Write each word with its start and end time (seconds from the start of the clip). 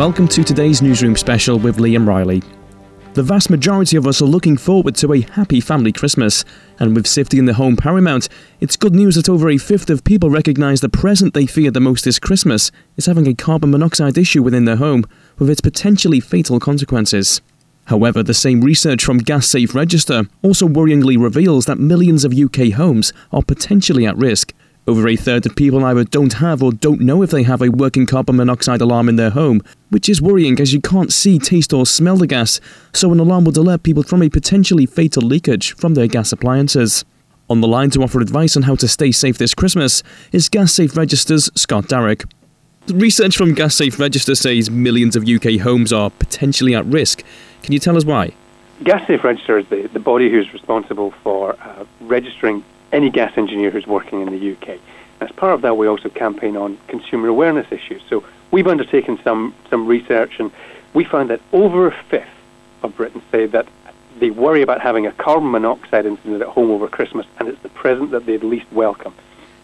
Welcome 0.00 0.28
to 0.28 0.42
today's 0.42 0.80
newsroom 0.80 1.14
special 1.14 1.58
with 1.58 1.76
Liam 1.76 2.06
Riley. 2.06 2.42
The 3.12 3.22
vast 3.22 3.50
majority 3.50 3.98
of 3.98 4.06
us 4.06 4.22
are 4.22 4.24
looking 4.24 4.56
forward 4.56 4.94
to 4.94 5.12
a 5.12 5.20
happy 5.20 5.60
family 5.60 5.92
Christmas, 5.92 6.42
and 6.78 6.96
with 6.96 7.06
safety 7.06 7.38
in 7.38 7.44
the 7.44 7.52
home 7.52 7.76
paramount, 7.76 8.30
it's 8.60 8.76
good 8.76 8.94
news 8.94 9.16
that 9.16 9.28
over 9.28 9.50
a 9.50 9.58
fifth 9.58 9.90
of 9.90 10.02
people 10.02 10.30
recognise 10.30 10.80
the 10.80 10.88
present 10.88 11.34
they 11.34 11.44
fear 11.44 11.70
the 11.70 11.80
most 11.80 12.06
this 12.06 12.18
Christmas 12.18 12.72
is 12.96 13.04
having 13.04 13.26
a 13.28 13.34
carbon 13.34 13.72
monoxide 13.72 14.16
issue 14.16 14.42
within 14.42 14.64
their 14.64 14.76
home, 14.76 15.04
with 15.38 15.50
its 15.50 15.60
potentially 15.60 16.18
fatal 16.18 16.58
consequences. 16.58 17.42
However, 17.84 18.22
the 18.22 18.32
same 18.32 18.62
research 18.62 19.04
from 19.04 19.18
Gas 19.18 19.48
Safe 19.48 19.74
Register 19.74 20.22
also 20.42 20.66
worryingly 20.66 21.22
reveals 21.22 21.66
that 21.66 21.78
millions 21.78 22.24
of 22.24 22.32
UK 22.32 22.72
homes 22.72 23.12
are 23.32 23.42
potentially 23.42 24.06
at 24.06 24.16
risk. 24.16 24.54
Over 24.86 25.08
a 25.08 25.16
third 25.16 25.44
of 25.46 25.54
people 25.54 25.84
either 25.84 26.04
don't 26.04 26.32
have 26.34 26.62
or 26.62 26.72
don't 26.72 27.00
know 27.00 27.22
if 27.22 27.30
they 27.30 27.42
have 27.42 27.60
a 27.60 27.68
working 27.68 28.06
carbon 28.06 28.36
monoxide 28.36 28.80
alarm 28.80 29.08
in 29.08 29.16
their 29.16 29.30
home, 29.30 29.60
which 29.90 30.08
is 30.08 30.22
worrying 30.22 30.58
as 30.60 30.72
you 30.72 30.80
can't 30.80 31.12
see, 31.12 31.38
taste, 31.38 31.72
or 31.72 31.84
smell 31.84 32.16
the 32.16 32.26
gas, 32.26 32.60
so 32.92 33.12
an 33.12 33.20
alarm 33.20 33.44
would 33.44 33.56
alert 33.56 33.82
people 33.82 34.02
from 34.02 34.22
a 34.22 34.30
potentially 34.30 34.86
fatal 34.86 35.22
leakage 35.22 35.74
from 35.74 35.94
their 35.94 36.06
gas 36.06 36.32
appliances. 36.32 37.04
On 37.50 37.60
the 37.60 37.68
line 37.68 37.90
to 37.90 38.02
offer 38.02 38.20
advice 38.20 38.56
on 38.56 38.62
how 38.62 38.74
to 38.76 38.88
stay 38.88 39.12
safe 39.12 39.36
this 39.36 39.54
Christmas 39.54 40.02
is 40.32 40.48
Gas 40.48 40.72
Safe 40.72 40.96
Register's 40.96 41.50
Scott 41.54 41.84
Darroch. 41.84 42.24
Research 42.88 43.36
from 43.36 43.54
Gas 43.54 43.74
Safe 43.74 43.98
Register 43.98 44.34
says 44.34 44.70
millions 44.70 45.14
of 45.14 45.28
UK 45.28 45.60
homes 45.60 45.92
are 45.92 46.10
potentially 46.10 46.74
at 46.74 46.86
risk. 46.86 47.22
Can 47.62 47.72
you 47.72 47.78
tell 47.78 47.96
us 47.96 48.04
why? 48.04 48.32
Gas 48.82 49.06
Safe 49.06 49.22
Register 49.22 49.58
is 49.58 49.66
the, 49.68 49.88
the 49.92 50.00
body 50.00 50.30
who's 50.30 50.52
responsible 50.52 51.12
for 51.22 51.54
uh, 51.60 51.84
registering 52.00 52.64
any 52.92 53.10
gas 53.10 53.32
engineer 53.36 53.70
who's 53.70 53.86
working 53.86 54.20
in 54.20 54.30
the 54.30 54.52
UK. 54.52 54.80
As 55.20 55.30
part 55.32 55.54
of 55.54 55.62
that, 55.62 55.76
we 55.76 55.86
also 55.86 56.08
campaign 56.08 56.56
on 56.56 56.78
consumer 56.88 57.28
awareness 57.28 57.70
issues. 57.70 58.02
So 58.08 58.24
we've 58.50 58.66
undertaken 58.66 59.18
some, 59.22 59.54
some 59.68 59.86
research, 59.86 60.38
and 60.38 60.50
we 60.94 61.04
found 61.04 61.30
that 61.30 61.40
over 61.52 61.86
a 61.86 61.92
fifth 62.08 62.28
of 62.82 62.96
Britons 62.96 63.24
say 63.30 63.46
that 63.46 63.66
they 64.18 64.30
worry 64.30 64.62
about 64.62 64.80
having 64.80 65.06
a 65.06 65.12
carbon 65.12 65.50
monoxide 65.50 66.06
incident 66.06 66.42
at 66.42 66.48
home 66.48 66.70
over 66.70 66.88
Christmas, 66.88 67.26
and 67.38 67.48
it's 67.48 67.60
the 67.62 67.68
present 67.68 68.10
that 68.10 68.26
they'd 68.26 68.42
least 68.42 68.70
welcome. 68.72 69.14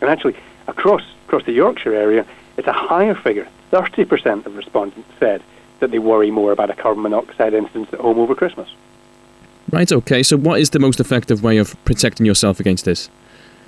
And 0.01 0.11
actually, 0.11 0.37
across, 0.67 1.03
across 1.27 1.45
the 1.45 1.53
Yorkshire 1.53 1.95
area, 1.95 2.27
it's 2.57 2.69
a 2.69 2.73
higher 2.73 3.15
figure. 3.15 3.49
30% 3.73 4.47
of 4.47 4.57
respondents 4.57 5.09
said 5.19 5.43
that 5.81 5.91
they 5.91 5.99
worry 5.99 6.31
more 6.31 6.53
about 6.53 6.71
a 6.71 6.75
carbon 6.75 7.03
monoxide 7.03 7.55
incident 7.55 7.93
at 7.93 8.01
home 8.01 8.19
over 8.19 8.35
Christmas. 8.35 8.69
Right, 9.71 9.91
okay. 9.91 10.23
So, 10.23 10.37
what 10.37 10.61
is 10.61 10.71
the 10.71 10.79
most 10.79 11.01
effective 11.01 11.43
way 11.43 11.59
of 11.59 11.77
protecting 11.85 12.25
yourself 12.25 12.61
against 12.61 12.85
this? 12.85 13.11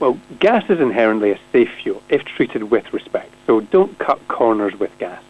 Well, 0.01 0.19
gas 0.39 0.69
is 0.71 0.81
inherently 0.81 1.33
a 1.33 1.39
safe 1.51 1.71
fuel 1.83 2.03
if 2.09 2.25
treated 2.25 2.71
with 2.71 2.93
respect. 2.93 3.33
So, 3.47 3.61
don't 3.61 3.99
cut 3.99 4.21
corners 4.29 4.79
with 4.79 4.97
gas. 4.99 5.23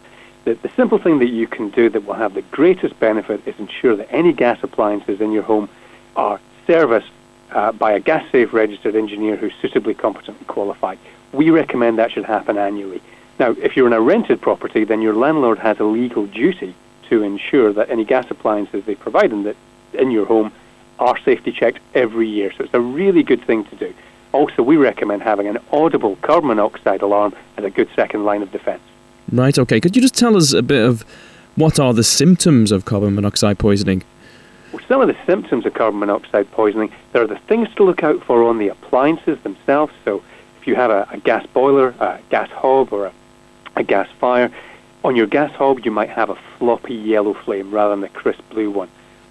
The, 0.45 0.53
the 0.55 0.69
simple 0.75 0.99
thing 0.99 1.19
that 1.19 1.29
you 1.29 1.47
can 1.47 1.69
do 1.69 1.89
that 1.89 2.05
will 2.05 2.13
have 2.13 2.33
the 2.33 2.43
greatest 2.43 2.99
benefit 2.99 3.45
is 3.47 3.55
ensure 3.59 3.95
that 3.95 4.11
any 4.11 4.31
gas 4.31 4.59
appliances 4.61 5.21
in 5.21 5.31
your 5.31 5.43
home 5.43 5.69
are 6.15 6.39
serviced 6.67 7.11
uh, 7.51 7.71
by 7.71 7.93
a 7.93 7.99
gas 7.99 8.29
safe 8.31 8.53
registered 8.53 8.95
engineer 8.95 9.35
who's 9.35 9.53
suitably 9.61 9.95
competent 9.95 10.37
and 10.37 10.47
qualified. 10.47 10.99
We 11.33 11.49
recommend 11.49 11.97
that 11.97 12.11
should 12.11 12.25
happen 12.25 12.57
annually. 12.57 13.01
Now, 13.39 13.51
if 13.51 13.75
you're 13.75 13.87
in 13.87 13.93
a 13.93 14.01
rented 14.01 14.41
property, 14.41 14.83
then 14.83 15.01
your 15.01 15.15
landlord 15.15 15.59
has 15.59 15.79
a 15.79 15.83
legal 15.83 16.27
duty 16.27 16.75
to 17.09 17.23
ensure 17.23 17.73
that 17.73 17.89
any 17.89 18.05
gas 18.05 18.29
appliances 18.29 18.85
they 18.85 18.95
provide 18.95 19.31
in, 19.31 19.43
the, 19.43 19.55
in 19.93 20.11
your 20.11 20.25
home 20.25 20.51
are 20.99 21.17
safety 21.19 21.51
checked 21.51 21.79
every 21.93 22.27
year. 22.27 22.51
So 22.57 22.63
it's 22.63 22.73
a 22.73 22.81
really 22.81 23.23
good 23.23 23.43
thing 23.45 23.63
to 23.65 23.75
do. 23.75 23.93
Also, 24.31 24.61
we 24.61 24.77
recommend 24.77 25.23
having 25.23 25.47
an 25.47 25.57
audible 25.71 26.15
carbon 26.17 26.49
monoxide 26.49 27.01
alarm 27.01 27.33
as 27.57 27.65
a 27.65 27.69
good 27.69 27.89
second 27.95 28.25
line 28.25 28.43
of 28.43 28.51
defence. 28.51 28.81
Right, 29.31 29.57
okay. 29.57 29.79
Could 29.79 29.95
you 29.95 30.01
just 30.01 30.15
tell 30.15 30.35
us 30.37 30.53
a 30.53 30.61
bit 30.61 30.83
of 30.83 31.03
what 31.55 31.79
are 31.79 31.93
the 31.93 32.03
symptoms 32.03 32.71
of 32.71 32.85
carbon 32.85 33.15
monoxide 33.15 33.57
poisoning? 33.59 34.03
Well, 34.71 34.83
some 34.87 35.01
of 35.01 35.07
the 35.07 35.17
symptoms 35.25 35.65
of 35.65 35.73
carbon 35.73 35.99
monoxide 35.99 36.51
poisoning, 36.51 36.91
there 37.11 37.23
are 37.23 37.27
the 37.27 37.39
things 37.39 37.73
to 37.75 37.83
look 37.83 38.03
out 38.03 38.23
for 38.23 38.43
on 38.43 38.59
the 38.59 38.67
appliances 38.67 39.39
themselves. 39.41 39.93
So 40.05 40.23
if 40.59 40.67
you 40.67 40.75
have 40.75 40.91
a, 40.91 41.07
a 41.11 41.17
gas 41.17 41.45
boiler, 41.47 41.95
a 41.99 42.19
gas 42.29 42.49
hob, 42.51 42.93
or 42.93 43.07
a, 43.07 43.13
a 43.75 43.83
gas 43.83 44.07
fire, 44.19 44.51
on 45.03 45.15
your 45.15 45.25
gas 45.25 45.51
hob 45.51 45.83
you 45.85 45.91
might 45.91 46.09
have 46.09 46.29
a 46.29 46.37
floppy 46.57 46.93
yellow 46.93 47.33
flame 47.33 47.71
rather 47.71 47.91
than 47.91 48.01
the 48.01 48.09
crisp 48.09 48.41
blue 48.51 48.69
one. 48.69 48.89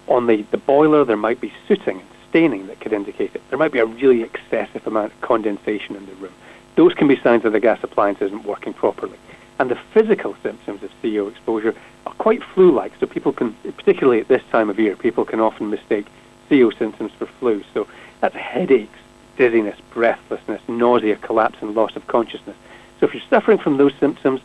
On 0.09 0.27
the, 0.27 0.41
the 0.51 0.57
boiler 0.57 1.05
there 1.05 1.17
might 1.17 1.39
be 1.39 1.53
sooting 1.67 1.99
and 1.99 2.09
staining 2.29 2.67
that 2.67 2.79
could 2.79 2.93
indicate 2.93 3.35
it. 3.35 3.41
There 3.49 3.59
might 3.59 3.71
be 3.71 3.79
a 3.79 3.85
really 3.85 4.23
excessive 4.23 4.85
amount 4.85 5.13
of 5.13 5.21
condensation 5.21 5.95
in 5.95 6.05
the 6.05 6.13
room. 6.15 6.33
Those 6.75 6.93
can 6.93 7.07
be 7.07 7.19
signs 7.21 7.43
that 7.43 7.51
the 7.51 7.59
gas 7.59 7.79
appliance 7.83 8.21
isn't 8.21 8.43
working 8.43 8.73
properly. 8.73 9.17
And 9.59 9.69
the 9.69 9.79
physical 9.93 10.35
symptoms 10.41 10.81
of 10.83 10.91
CO 11.01 11.27
exposure 11.27 11.75
are 12.07 12.13
quite 12.13 12.43
flu-like, 12.43 12.93
so 12.99 13.05
people 13.05 13.33
can, 13.33 13.53
particularly 13.75 14.21
at 14.21 14.27
this 14.27 14.43
time 14.51 14.69
of 14.69 14.79
year, 14.79 14.95
people 14.95 15.25
can 15.25 15.39
often 15.39 15.69
mistake 15.69 16.07
CO 16.49 16.71
symptoms 16.71 17.11
for 17.11 17.25
flu. 17.25 17.63
So 17.73 17.87
that's 18.21 18.35
headaches, 18.35 18.97
dizziness, 19.37 19.77
breathlessness, 19.91 20.61
nausea, 20.67 21.17
collapse, 21.17 21.57
and 21.61 21.75
loss 21.75 21.95
of 21.95 22.07
consciousness. 22.07 22.55
So 22.99 23.05
if 23.05 23.13
you're 23.13 23.23
suffering 23.29 23.57
from 23.57 23.77
those 23.77 23.93
symptoms, 23.99 24.41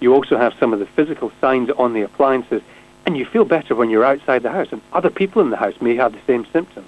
you 0.00 0.14
also 0.14 0.36
have 0.36 0.54
some 0.60 0.72
of 0.72 0.78
the 0.78 0.86
physical 0.86 1.32
signs 1.40 1.70
on 1.70 1.92
the 1.92 2.02
appliances, 2.02 2.62
and 3.08 3.16
you 3.16 3.24
feel 3.24 3.46
better 3.46 3.74
when 3.74 3.88
you're 3.88 4.04
outside 4.04 4.42
the 4.42 4.50
house. 4.50 4.68
And 4.70 4.82
other 4.92 5.08
people 5.08 5.40
in 5.40 5.48
the 5.48 5.56
house 5.56 5.80
may 5.80 5.96
have 5.96 6.12
the 6.12 6.20
same 6.26 6.46
symptoms. 6.52 6.86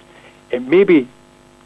It 0.51 0.61
may 0.61 0.83
be, 0.83 1.07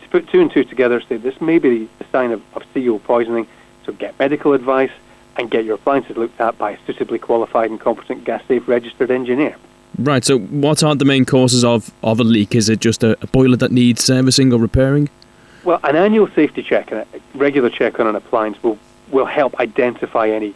to 0.01 0.09
put 0.09 0.29
two 0.29 0.39
and 0.39 0.49
two 0.49 0.63
together, 0.63 1.01
say 1.01 1.17
this 1.17 1.41
may 1.41 1.59
be 1.59 1.89
the 1.99 2.05
sign 2.09 2.31
of, 2.31 2.41
of 2.55 2.63
CO 2.73 2.99
poisoning, 2.99 3.47
so 3.85 3.91
get 3.91 4.17
medical 4.17 4.53
advice 4.53 4.91
and 5.35 5.51
get 5.51 5.65
your 5.65 5.75
appliances 5.75 6.15
looked 6.15 6.39
at 6.39 6.57
by 6.57 6.71
a 6.71 6.77
suitably 6.85 7.19
qualified 7.19 7.69
and 7.69 7.81
competent 7.81 8.23
gas 8.23 8.41
safe 8.47 8.65
registered 8.65 9.11
engineer. 9.11 9.57
Right, 9.99 10.23
so 10.23 10.39
what 10.39 10.83
are 10.83 10.95
the 10.95 11.03
main 11.03 11.25
causes 11.25 11.65
of, 11.65 11.91
of 12.01 12.21
a 12.21 12.23
leak? 12.23 12.55
Is 12.55 12.69
it 12.69 12.79
just 12.79 13.03
a, 13.03 13.17
a 13.21 13.27
boiler 13.27 13.57
that 13.57 13.73
needs 13.73 14.05
servicing 14.05 14.53
or 14.53 14.59
repairing? 14.59 15.09
Well, 15.65 15.81
an 15.83 15.97
annual 15.97 16.29
safety 16.29 16.63
check 16.63 16.93
and 16.93 17.01
a 17.01 17.07
regular 17.33 17.69
check 17.69 17.99
on 17.99 18.07
an 18.07 18.15
appliance 18.15 18.63
will, 18.63 18.79
will 19.09 19.25
help 19.25 19.59
identify 19.59 20.29
any, 20.29 20.53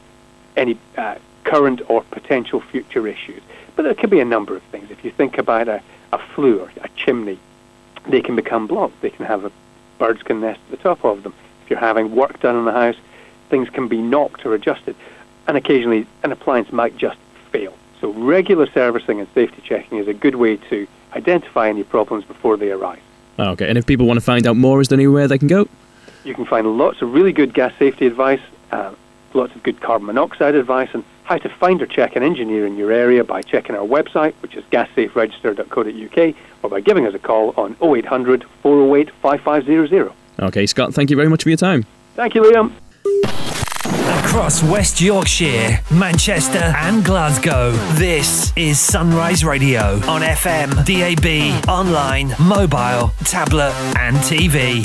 any 0.55 0.77
uh, 0.97 1.15
current 1.43 1.81
or 1.89 2.03
potential 2.03 2.61
future 2.61 3.05
issues. 3.05 3.41
But 3.79 3.83
there 3.83 3.95
could 3.95 4.09
be 4.09 4.19
a 4.19 4.25
number 4.25 4.57
of 4.57 4.63
things. 4.63 4.91
If 4.91 5.05
you 5.05 5.11
think 5.11 5.37
about 5.37 5.69
a, 5.69 5.81
a 6.11 6.17
flue 6.35 6.59
or 6.59 6.69
a 6.81 6.89
chimney, 6.97 7.39
they 8.09 8.19
can 8.19 8.35
become 8.35 8.67
blocked. 8.67 8.99
They 8.99 9.09
can 9.09 9.25
have 9.25 9.45
a, 9.45 9.53
birds 9.97 10.21
can 10.21 10.41
nest 10.41 10.59
at 10.65 10.71
the 10.71 10.83
top 10.83 11.05
of 11.05 11.23
them. 11.23 11.33
If 11.63 11.69
you're 11.69 11.79
having 11.79 12.13
work 12.13 12.41
done 12.41 12.57
in 12.57 12.65
the 12.65 12.73
house, 12.73 12.97
things 13.49 13.69
can 13.69 13.87
be 13.87 14.01
knocked 14.01 14.45
or 14.45 14.53
adjusted, 14.53 14.97
and 15.47 15.55
occasionally 15.55 16.05
an 16.23 16.33
appliance 16.33 16.73
might 16.73 16.97
just 16.97 17.17
fail. 17.53 17.73
So 18.01 18.11
regular 18.11 18.69
servicing 18.69 19.21
and 19.21 19.29
safety 19.33 19.61
checking 19.63 19.97
is 19.97 20.09
a 20.09 20.13
good 20.13 20.35
way 20.35 20.57
to 20.57 20.85
identify 21.13 21.69
any 21.69 21.83
problems 21.85 22.25
before 22.25 22.57
they 22.57 22.71
arise. 22.71 22.99
Okay, 23.39 23.69
and 23.69 23.77
if 23.77 23.85
people 23.85 24.07
want 24.07 24.19
to 24.19 24.25
find 24.25 24.45
out 24.45 24.57
more, 24.57 24.81
is 24.81 24.89
there 24.89 24.97
anywhere 24.97 25.29
they 25.29 25.37
can 25.37 25.47
go? 25.47 25.69
You 26.25 26.33
can 26.33 26.43
find 26.43 26.77
lots 26.77 27.01
of 27.01 27.13
really 27.13 27.31
good 27.31 27.53
gas 27.53 27.71
safety 27.79 28.07
advice, 28.07 28.41
uh, 28.73 28.93
lots 29.33 29.55
of 29.55 29.63
good 29.63 29.79
carbon 29.79 30.07
monoxide 30.07 30.55
advice, 30.55 30.89
and 30.91 31.05
how 31.29 31.37
to 31.37 31.47
find 31.47 31.79
or 31.79 31.85
check 31.85 32.15
an 32.15 32.23
engineer 32.23 32.65
in 32.65 32.75
your 32.75 32.91
area 32.91 33.23
by 33.23 33.43
checking 33.43 33.75
our 33.75 33.85
website, 33.85 34.33
which 34.41 34.55
is 34.55 34.63
gassaferegister.co.uk, 34.71 36.35
or 36.63 36.69
by 36.71 36.81
giving 36.81 37.05
us 37.05 37.13
a 37.13 37.19
call 37.19 37.53
on 37.55 37.75
0800 37.81 38.43
408 38.63 39.11
5500. 39.21 40.11
Okay, 40.39 40.65
Scott, 40.65 40.93
thank 40.93 41.11
you 41.11 41.15
very 41.15 41.29
much 41.29 41.43
for 41.43 41.49
your 41.49 41.57
time. 41.57 41.85
Thank 42.15 42.33
you, 42.33 42.41
Liam. 42.41 42.71
Across 44.25 44.63
West 44.63 44.99
Yorkshire, 45.01 45.79
Manchester, 45.91 46.73
and 46.77 47.05
Glasgow, 47.05 47.71
this 47.93 48.51
is 48.55 48.79
Sunrise 48.79 49.45
Radio 49.45 49.81
on 50.07 50.21
FM, 50.21 50.83
DAB, 50.83 51.69
online, 51.69 52.33
mobile, 52.39 53.11
tablet, 53.23 53.73
and 53.97 54.17
TV. 54.17 54.83